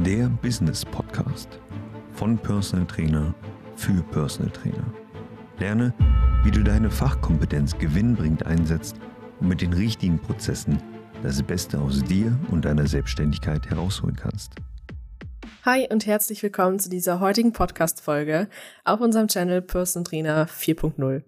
[0.00, 1.60] der Business Podcast
[2.12, 3.34] von Personal Trainer
[3.76, 4.92] für Personal Trainer.
[5.58, 5.92] Lerne,
[6.44, 8.96] wie du deine Fachkompetenz gewinnbringend einsetzt
[9.38, 10.82] und mit den richtigen Prozessen
[11.22, 14.52] das Beste aus dir und deiner Selbstständigkeit herausholen kannst.
[15.64, 18.48] Hi und herzlich willkommen zu dieser heutigen Podcast-Folge
[18.84, 21.22] auf unserem Channel Personal Trainer 4.0.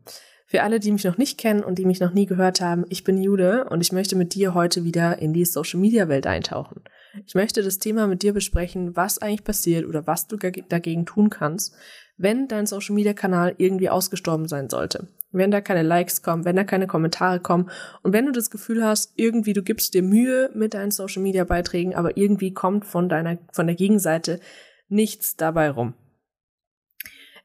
[0.46, 3.04] Für alle, die mich noch nicht kennen und die mich noch nie gehört haben, ich
[3.04, 6.82] bin Jude und ich möchte mit dir heute wieder in die Social Media Welt eintauchen.
[7.26, 11.30] Ich möchte das Thema mit dir besprechen, was eigentlich passiert oder was du dagegen tun
[11.30, 11.74] kannst,
[12.16, 15.08] wenn dein Social Media Kanal irgendwie ausgestorben sein sollte.
[15.30, 17.70] Wenn da keine Likes kommen, wenn da keine Kommentare kommen
[18.02, 21.44] und wenn du das Gefühl hast, irgendwie du gibst dir Mühe mit deinen Social Media
[21.44, 24.40] Beiträgen, aber irgendwie kommt von deiner, von der Gegenseite
[24.88, 25.94] nichts dabei rum.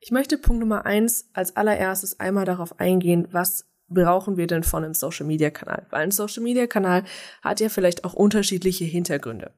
[0.02, 4.84] Ich möchte Punkt Nummer eins als allererstes einmal darauf eingehen, was brauchen wir denn von
[4.84, 5.86] einem Social Media Kanal?
[5.90, 7.04] Weil ein Social Media Kanal
[7.42, 9.52] hat ja vielleicht auch unterschiedliche Hintergründe.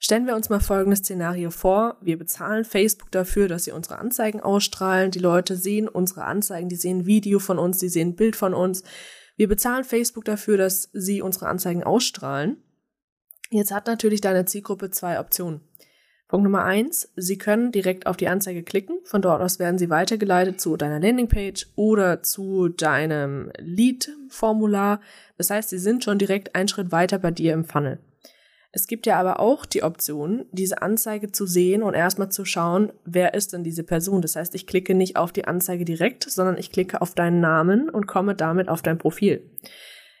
[0.00, 1.96] Stellen wir uns mal folgendes Szenario vor.
[2.00, 5.10] Wir bezahlen Facebook dafür, dass sie unsere Anzeigen ausstrahlen.
[5.10, 8.84] Die Leute sehen unsere Anzeigen, die sehen Video von uns, die sehen Bild von uns.
[9.36, 12.62] Wir bezahlen Facebook dafür, dass sie unsere Anzeigen ausstrahlen.
[13.50, 15.62] Jetzt hat natürlich deine Zielgruppe zwei Optionen.
[16.28, 18.98] Punkt Nummer eins, Sie können direkt auf die Anzeige klicken.
[19.04, 25.00] Von dort aus werden Sie weitergeleitet zu deiner Landingpage oder zu deinem Lead-Formular.
[25.38, 27.98] Das heißt, Sie sind schon direkt einen Schritt weiter bei dir im Funnel.
[28.72, 32.92] Es gibt ja aber auch die Option, diese Anzeige zu sehen und erstmal zu schauen,
[33.06, 34.20] wer ist denn diese Person.
[34.20, 37.88] Das heißt, ich klicke nicht auf die Anzeige direkt, sondern ich klicke auf deinen Namen
[37.88, 39.42] und komme damit auf dein Profil.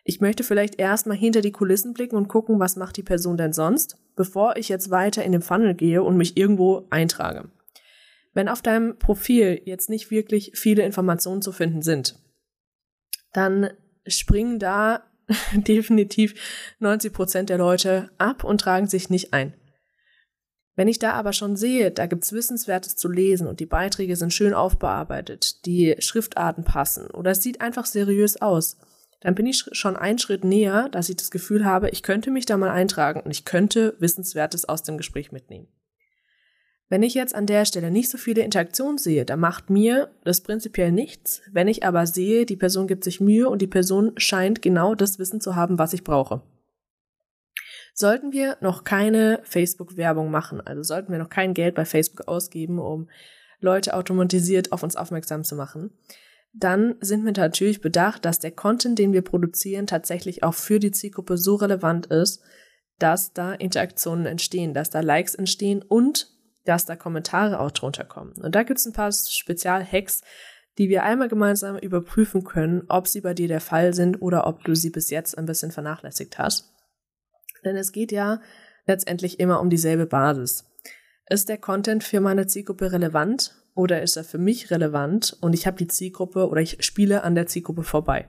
[0.08, 3.52] Ich möchte vielleicht erstmal hinter die Kulissen blicken und gucken, was macht die Person denn
[3.52, 7.50] sonst, bevor ich jetzt weiter in den Funnel gehe und mich irgendwo eintrage.
[8.32, 12.18] Wenn auf deinem Profil jetzt nicht wirklich viele Informationen zu finden sind,
[13.34, 13.68] dann
[14.06, 15.02] springen da
[15.52, 19.52] definitiv 90 Prozent der Leute ab und tragen sich nicht ein.
[20.74, 24.32] Wenn ich da aber schon sehe, da gibt's Wissenswertes zu lesen und die Beiträge sind
[24.32, 28.78] schön aufbearbeitet, die Schriftarten passen oder es sieht einfach seriös aus,
[29.20, 32.46] dann bin ich schon einen Schritt näher, dass ich das Gefühl habe, ich könnte mich
[32.46, 35.68] da mal eintragen und ich könnte Wissenswertes aus dem Gespräch mitnehmen.
[36.90, 40.40] Wenn ich jetzt an der Stelle nicht so viele Interaktionen sehe, dann macht mir das
[40.40, 41.42] prinzipiell nichts.
[41.52, 45.18] Wenn ich aber sehe, die Person gibt sich Mühe und die Person scheint genau das
[45.18, 46.40] Wissen zu haben, was ich brauche.
[47.92, 52.78] Sollten wir noch keine Facebook-Werbung machen, also sollten wir noch kein Geld bei Facebook ausgeben,
[52.78, 53.08] um
[53.60, 55.90] Leute automatisiert auf uns aufmerksam zu machen,
[56.52, 60.90] dann sind wir natürlich bedacht, dass der Content, den wir produzieren, tatsächlich auch für die
[60.90, 62.42] Zielgruppe so relevant ist,
[62.98, 66.32] dass da Interaktionen entstehen, dass da Likes entstehen und
[66.64, 68.32] dass da Kommentare auch drunter kommen.
[68.42, 70.22] Und da gibt es ein paar Spezialhacks,
[70.78, 74.64] die wir einmal gemeinsam überprüfen können, ob sie bei dir der Fall sind oder ob
[74.64, 76.72] du sie bis jetzt ein bisschen vernachlässigt hast.
[77.64, 78.40] Denn es geht ja
[78.86, 80.64] letztendlich immer um dieselbe Basis.
[81.28, 85.68] Ist der Content für meine Zielgruppe relevant oder ist er für mich relevant und ich
[85.68, 88.28] habe die Zielgruppe oder ich spiele an der Zielgruppe vorbei?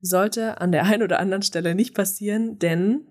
[0.00, 3.06] Sollte an der einen oder anderen Stelle nicht passieren, denn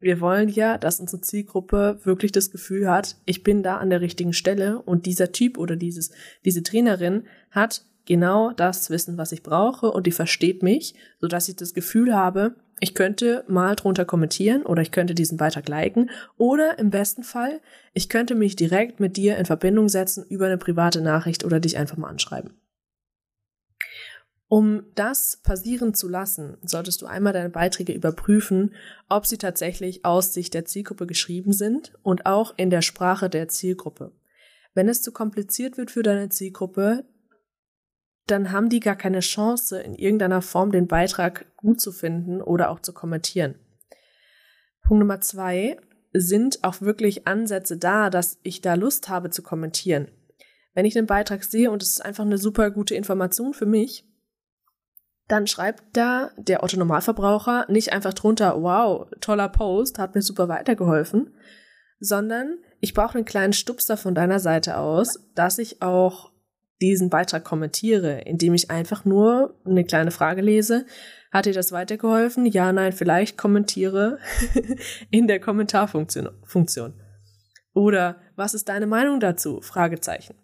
[0.00, 4.00] wir wollen ja, dass unsere Zielgruppe wirklich das Gefühl hat, ich bin da an der
[4.00, 6.10] richtigen Stelle und dieser Typ oder dieses,
[6.44, 11.48] diese Trainerin hat genau das Wissen, was ich brauche und die versteht mich, so dass
[11.48, 16.10] ich das Gefühl habe, ich könnte mal drunter kommentieren oder ich könnte diesen Beitrag liken
[16.36, 17.60] oder im besten Fall,
[17.92, 21.78] ich könnte mich direkt mit dir in Verbindung setzen über eine private Nachricht oder dich
[21.78, 22.54] einfach mal anschreiben.
[24.48, 28.74] Um das passieren zu lassen, solltest du einmal deine Beiträge überprüfen,
[29.08, 33.46] ob sie tatsächlich aus Sicht der Zielgruppe geschrieben sind und auch in der Sprache der
[33.46, 34.10] Zielgruppe.
[34.74, 37.04] Wenn es zu kompliziert wird für deine Zielgruppe,
[38.32, 42.70] dann haben die gar keine Chance, in irgendeiner Form den Beitrag gut zu finden oder
[42.70, 43.54] auch zu kommentieren.
[44.82, 45.76] Punkt Nummer zwei
[46.12, 50.08] sind auch wirklich Ansätze da, dass ich da Lust habe zu kommentieren.
[50.74, 54.08] Wenn ich einen Beitrag sehe und es ist einfach eine super gute Information für mich,
[55.28, 60.48] dann schreibt da der Otto Normalverbraucher nicht einfach drunter, wow, toller Post, hat mir super
[60.48, 61.34] weitergeholfen,
[62.00, 66.31] sondern ich brauche einen kleinen Stupser von deiner Seite aus, dass ich auch
[66.82, 70.84] diesen Beitrag kommentiere, indem ich einfach nur eine kleine Frage lese.
[71.30, 72.44] Hat dir das weitergeholfen?
[72.44, 74.18] Ja, nein, vielleicht kommentiere
[75.10, 76.28] in der Kommentarfunktion.
[76.44, 76.94] Funktion.
[77.72, 79.60] Oder was ist deine Meinung dazu?
[79.62, 80.34] Fragezeichen.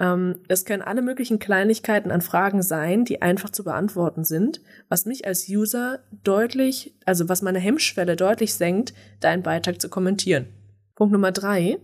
[0.00, 5.04] Ähm, es können alle möglichen Kleinigkeiten an Fragen sein, die einfach zu beantworten sind, was
[5.04, 10.46] mich als User deutlich, also was meine Hemmschwelle deutlich senkt, deinen Beitrag zu kommentieren.
[10.94, 11.78] Punkt Nummer drei.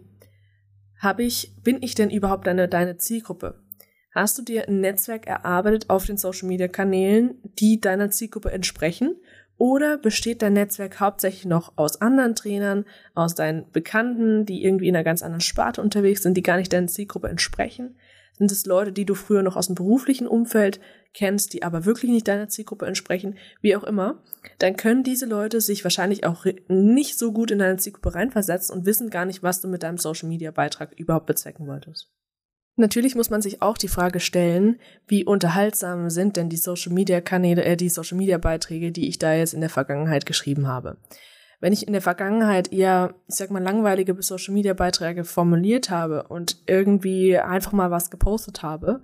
[0.99, 3.61] Habe ich, bin ich denn überhaupt deine, deine Zielgruppe?
[4.13, 9.17] Hast du dir ein Netzwerk erarbeitet auf den Social Media Kanälen, die deiner Zielgruppe entsprechen?
[9.59, 12.85] Oder besteht dein Netzwerk hauptsächlich noch aus anderen Trainern,
[13.15, 16.73] aus deinen Bekannten, die irgendwie in einer ganz anderen Sparte unterwegs sind, die gar nicht
[16.73, 17.97] deiner Zielgruppe entsprechen?
[18.39, 20.81] Sind es Leute, die du früher noch aus dem beruflichen Umfeld
[21.13, 24.23] kennst, die aber wirklich nicht deiner Zielgruppe entsprechen, wie auch immer?
[24.59, 28.87] Dann können diese Leute sich wahrscheinlich auch nicht so gut in deine Zielgruppe reinversetzen und
[28.87, 32.13] wissen gar nicht, was du mit deinem Social Media Beitrag überhaupt bezwecken wolltest.
[32.77, 37.21] Natürlich muss man sich auch die Frage stellen, wie unterhaltsam sind denn die Social Media
[37.21, 40.97] Kanäle, äh, die Social Media Beiträge, die ich da jetzt in der Vergangenheit geschrieben habe.
[41.61, 46.25] Wenn ich in der Vergangenheit eher, ich sag mal, langweilige Social Media Beiträge formuliert habe
[46.25, 49.03] und irgendwie einfach mal was gepostet habe,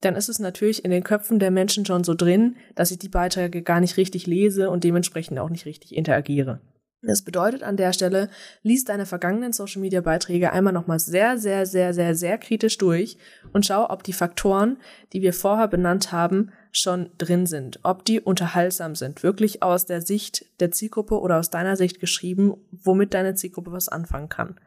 [0.00, 3.08] dann ist es natürlich in den Köpfen der Menschen schon so drin, dass ich die
[3.08, 6.60] Beiträge gar nicht richtig lese und dementsprechend auch nicht richtig interagiere.
[7.04, 8.30] Das bedeutet an der Stelle,
[8.62, 13.18] lies deine vergangenen Social Media Beiträge einmal nochmal sehr, sehr, sehr, sehr, sehr kritisch durch
[13.52, 14.78] und schau, ob die Faktoren,
[15.12, 20.00] die wir vorher benannt haben, schon drin sind, ob die unterhaltsam sind, wirklich aus der
[20.00, 24.60] Sicht der Zielgruppe oder aus deiner Sicht geschrieben, womit deine Zielgruppe was anfangen kann.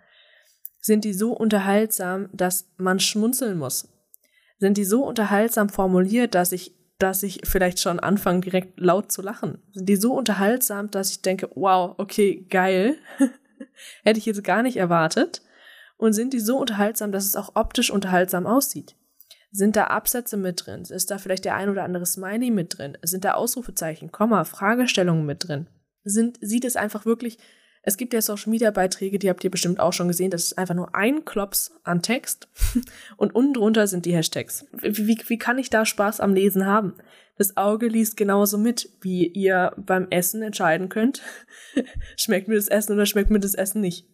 [0.82, 3.88] Sind die so unterhaltsam, dass man schmunzeln muss?
[4.60, 9.22] Sind die so unterhaltsam formuliert, dass ich dass ich vielleicht schon anfange, direkt laut zu
[9.22, 9.62] lachen.
[9.74, 12.98] Sind die so unterhaltsam, dass ich denke, wow, okay, geil.
[14.04, 15.42] Hätte ich jetzt gar nicht erwartet.
[15.98, 18.96] Und sind die so unterhaltsam, dass es auch optisch unterhaltsam aussieht?
[19.52, 20.82] Sind da Absätze mit drin?
[20.82, 22.98] Ist da vielleicht der ein oder andere Smiley mit drin?
[23.02, 25.68] Sind da Ausrufezeichen, Komma, Fragestellungen mit drin?
[26.04, 27.38] Sind, sieht es einfach wirklich
[27.88, 30.32] es gibt ja Social Media Beiträge, die habt ihr bestimmt auch schon gesehen.
[30.32, 32.48] Das ist einfach nur ein Klops an Text
[33.18, 34.66] und unten drunter sind die Hashtags.
[34.72, 36.96] Wie, wie, wie kann ich da Spaß am Lesen haben?
[37.38, 41.22] Das Auge liest genauso mit, wie ihr beim Essen entscheiden könnt.
[42.18, 44.08] schmeckt mir das Essen oder schmeckt mir das Essen nicht?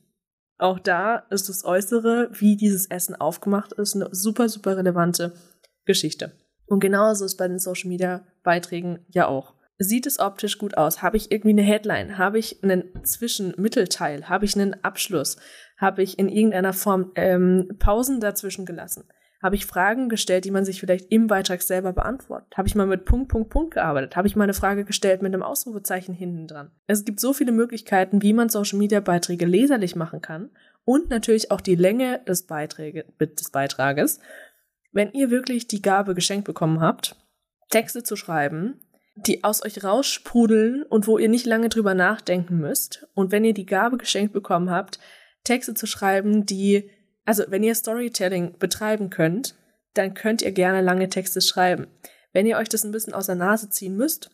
[0.58, 5.34] Auch da ist das Äußere, wie dieses Essen aufgemacht ist, eine super, super relevante
[5.86, 6.34] Geschichte.
[6.66, 9.54] Und genauso ist bei den Social Media Beiträgen ja auch.
[9.84, 11.02] Sieht es optisch gut aus?
[11.02, 12.20] Habe ich irgendwie eine Headline?
[12.20, 14.30] Habe ich einen Zwischenmittelteil?
[14.30, 15.38] Habe ich einen Abschluss?
[15.76, 19.06] Habe ich in irgendeiner Form ähm, Pausen dazwischen gelassen?
[19.42, 22.56] Habe ich Fragen gestellt, die man sich vielleicht im Beitrag selber beantwortet?
[22.56, 24.16] Habe ich mal mit Punkt, Punkt, Punkt gearbeitet?
[24.16, 26.70] Habe ich mal eine Frage gestellt mit einem Ausrufezeichen hinten dran?
[26.86, 30.52] Es gibt so viele Möglichkeiten, wie man Social Media Beiträge leserlich machen kann
[30.86, 34.20] und natürlich auch die Länge des, Beiträge, des Beitrages.
[34.92, 37.16] Wenn ihr wirklich die Gabe geschenkt bekommen habt,
[37.72, 38.80] Texte zu schreiben,
[39.16, 43.08] die aus euch raussprudeln und wo ihr nicht lange drüber nachdenken müsst.
[43.14, 45.00] Und wenn ihr die Gabe geschenkt bekommen habt,
[45.44, 46.90] Texte zu schreiben, die,
[47.26, 49.56] also wenn ihr Storytelling betreiben könnt,
[49.94, 51.88] dann könnt ihr gerne lange Texte schreiben.
[52.32, 54.30] Wenn ihr euch das ein bisschen aus der Nase ziehen müsst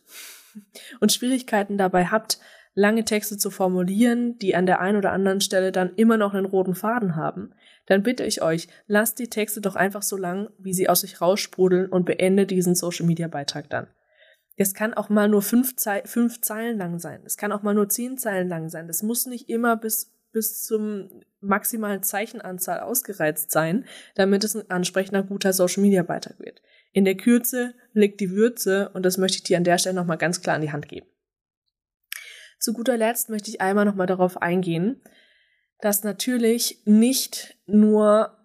[1.00, 2.38] und Schwierigkeiten dabei habt,
[2.74, 6.46] lange Texte zu formulieren, die an der einen oder anderen Stelle dann immer noch einen
[6.46, 7.52] roten Faden haben,
[7.86, 11.20] dann bitte ich euch, lasst die Texte doch einfach so lang, wie sie aus sich
[11.20, 13.88] raussprudeln und beende diesen Social Media Beitrag dann.
[14.60, 17.22] Es kann auch mal nur fünf, Ze fünf Zeilen lang sein.
[17.24, 18.88] Es kann auch mal nur zehn Zeilen lang sein.
[18.88, 25.22] Das muss nicht immer bis, bis zum maximalen Zeichenanzahl ausgereizt sein, damit es ein ansprechender,
[25.22, 26.60] guter Social Media Beitrag wird.
[26.92, 30.18] In der Kürze liegt die Würze und das möchte ich dir an der Stelle nochmal
[30.18, 31.06] ganz klar an die Hand geben.
[32.58, 35.00] Zu guter Letzt möchte ich einmal nochmal darauf eingehen,
[35.80, 38.36] dass natürlich nicht nur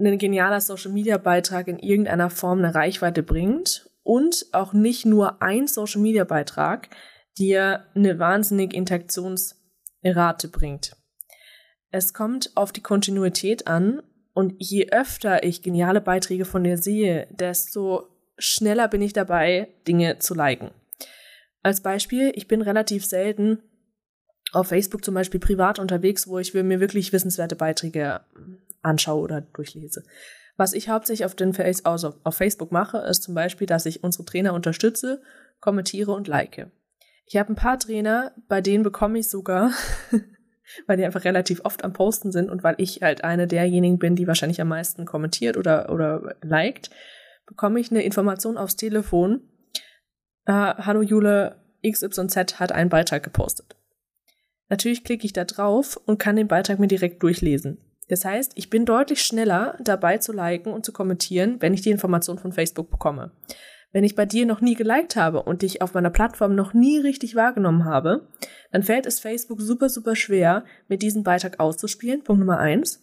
[0.00, 5.42] ein genialer Social Media Beitrag in irgendeiner Form eine Reichweite bringt und auch nicht nur
[5.42, 6.88] ein Social Media Beitrag
[7.36, 10.96] dir eine wahnsinnige Interaktionsrate bringt.
[11.90, 17.26] Es kommt auf die Kontinuität an und je öfter ich geniale Beiträge von dir sehe,
[17.30, 18.06] desto
[18.38, 20.70] schneller bin ich dabei, Dinge zu liken.
[21.62, 23.58] Als Beispiel, ich bin relativ selten
[24.52, 28.20] auf Facebook zum Beispiel privat unterwegs, wo ich mir wirklich wissenswerte Beiträge
[28.82, 30.04] anschaue oder durchlese.
[30.56, 34.02] Was ich hauptsächlich auf, den Face also auf Facebook mache, ist zum Beispiel, dass ich
[34.02, 35.22] unsere Trainer unterstütze,
[35.60, 36.70] kommentiere und like.
[37.26, 39.72] Ich habe ein paar Trainer, bei denen bekomme ich sogar,
[40.86, 44.16] weil die einfach relativ oft am Posten sind und weil ich halt eine derjenigen bin,
[44.16, 46.90] die wahrscheinlich am meisten kommentiert oder, oder liked,
[47.46, 49.42] bekomme ich eine Information aufs Telefon.
[50.46, 53.76] Äh, Hallo Jule, XYZ hat einen Beitrag gepostet.
[54.68, 57.78] Natürlich klicke ich da drauf und kann den Beitrag mir direkt durchlesen.
[58.08, 61.90] Das heißt, ich bin deutlich schneller dabei zu liken und zu kommentieren, wenn ich die
[61.90, 63.32] Information von Facebook bekomme.
[63.92, 66.98] Wenn ich bei dir noch nie geliked habe und dich auf meiner Plattform noch nie
[66.98, 68.28] richtig wahrgenommen habe,
[68.70, 72.22] dann fällt es Facebook super, super schwer, mir diesen Beitrag auszuspielen.
[72.22, 73.02] Punkt Nummer eins.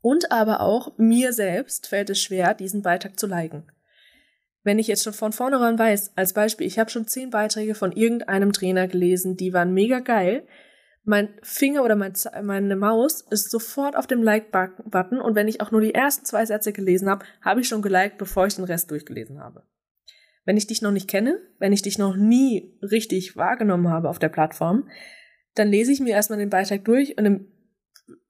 [0.00, 3.70] Und aber auch mir selbst fällt es schwer, diesen Beitrag zu liken.
[4.62, 7.92] Wenn ich jetzt schon von vornherein weiß, als Beispiel, ich habe schon zehn Beiträge von
[7.92, 10.46] irgendeinem Trainer gelesen, die waren mega geil,
[11.02, 15.70] mein Finger oder mein, meine Maus ist sofort auf dem Like-Button und wenn ich auch
[15.70, 18.90] nur die ersten zwei Sätze gelesen habe, habe ich schon geliked, bevor ich den Rest
[18.90, 19.64] durchgelesen habe.
[20.44, 24.18] Wenn ich dich noch nicht kenne, wenn ich dich noch nie richtig wahrgenommen habe auf
[24.18, 24.88] der Plattform,
[25.54, 27.52] dann lese ich mir erstmal den Beitrag durch und im,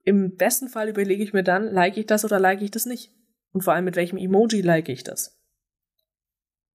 [0.05, 3.13] im besten Fall überlege ich mir dann, like ich das oder like ich das nicht.
[3.53, 5.41] Und vor allem mit welchem Emoji like ich das.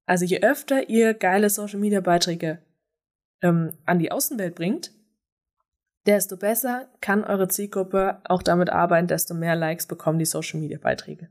[0.05, 2.59] Also je öfter ihr geile Social Media Beiträge
[3.41, 4.91] ähm, an die Außenwelt bringt,
[6.05, 10.77] desto besser kann eure Zielgruppe auch damit arbeiten, desto mehr Likes bekommen die Social Media
[10.81, 11.29] Beiträge.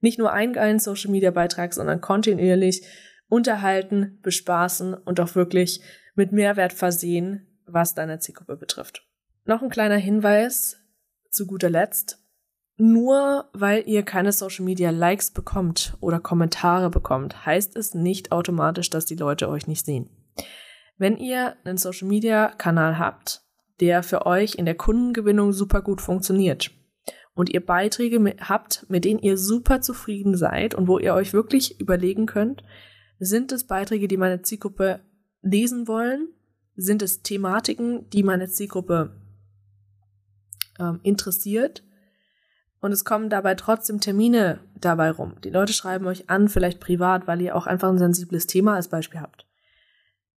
[0.00, 2.86] Nicht nur einen geilen Social Media Beitrag, sondern kontinuierlich
[3.28, 5.80] unterhalten, bespaßen und auch wirklich
[6.14, 9.06] mit Mehrwert versehen, was deine Zielgruppe betrifft.
[9.44, 10.76] Noch ein kleiner Hinweis
[11.30, 12.18] zu guter Letzt.
[12.76, 18.90] Nur weil ihr keine Social Media Likes bekommt oder Kommentare bekommt, heißt es nicht automatisch,
[18.90, 20.10] dass die Leute euch nicht sehen.
[20.96, 23.41] Wenn ihr einen Social Media Kanal habt,
[23.82, 26.70] der für euch in der Kundengewinnung super gut funktioniert
[27.34, 31.80] und ihr Beiträge habt, mit denen ihr super zufrieden seid und wo ihr euch wirklich
[31.80, 32.62] überlegen könnt,
[33.18, 35.00] sind es Beiträge, die meine Zielgruppe
[35.40, 36.28] lesen wollen?
[36.76, 39.20] Sind es Thematiken, die meine Zielgruppe
[40.78, 41.82] ähm, interessiert?
[42.80, 45.34] Und es kommen dabei trotzdem Termine dabei rum.
[45.42, 48.86] Die Leute schreiben euch an, vielleicht privat, weil ihr auch einfach ein sensibles Thema als
[48.86, 49.48] Beispiel habt.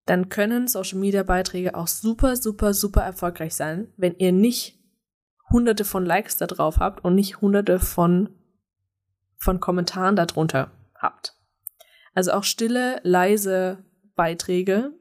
[0.07, 4.79] Dann können Social Media Beiträge auch super, super, super erfolgreich sein, wenn ihr nicht
[5.51, 8.29] hunderte von Likes da drauf habt und nicht hunderte von,
[9.37, 11.35] von Kommentaren darunter habt.
[12.15, 13.85] Also auch stille, leise
[14.15, 14.93] Beiträge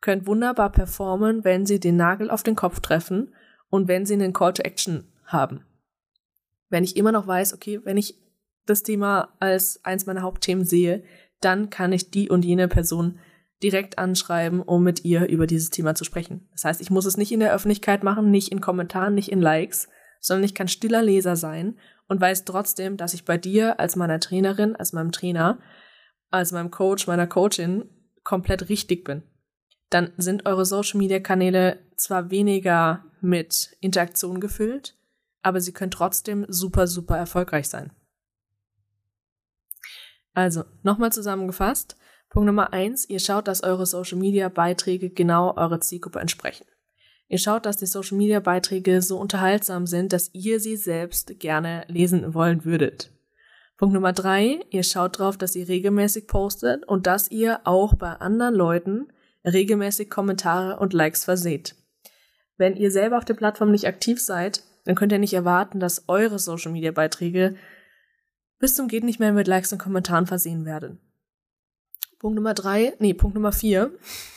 [0.00, 3.34] können wunderbar performen, wenn sie den Nagel auf den Kopf treffen
[3.68, 5.64] und wenn sie einen Call to Action haben
[6.70, 8.16] wenn ich immer noch weiß, okay, wenn ich
[8.64, 11.02] das Thema als eins meiner Hauptthemen sehe,
[11.40, 13.18] dann kann ich die und jene Person
[13.62, 16.48] direkt anschreiben, um mit ihr über dieses Thema zu sprechen.
[16.52, 19.40] Das heißt, ich muss es nicht in der Öffentlichkeit machen, nicht in Kommentaren, nicht in
[19.40, 19.88] Likes,
[20.20, 24.20] sondern ich kann stiller Leser sein und weiß trotzdem, dass ich bei dir als meiner
[24.20, 25.58] Trainerin, als meinem Trainer,
[26.30, 27.88] als meinem Coach, meiner Coachin
[28.24, 29.22] komplett richtig bin.
[29.90, 34.96] Dann sind eure Social Media Kanäle zwar weniger mit Interaktion gefüllt,
[35.42, 37.92] aber sie können trotzdem super, super erfolgreich sein.
[40.32, 41.96] Also, nochmal zusammengefasst.
[42.30, 46.64] Punkt Nummer eins, ihr schaut, dass eure Social Media Beiträge genau eurer Zielgruppe entsprechen.
[47.26, 51.84] Ihr schaut, dass die Social Media Beiträge so unterhaltsam sind, dass ihr sie selbst gerne
[51.88, 53.10] lesen wollen würdet.
[53.76, 58.12] Punkt Nummer drei, ihr schaut darauf, dass ihr regelmäßig postet und dass ihr auch bei
[58.12, 59.08] anderen Leuten
[59.44, 61.74] regelmäßig Kommentare und Likes verseht.
[62.56, 66.04] Wenn ihr selber auf der Plattform nicht aktiv seid, dann könnt ihr nicht erwarten, dass
[66.08, 67.56] eure Social Media Beiträge
[68.60, 71.00] bis zum geht nicht mehr mit Likes und Kommentaren versehen werden.
[72.20, 73.92] Punkt Nummer drei, nee, Punkt Nummer vier.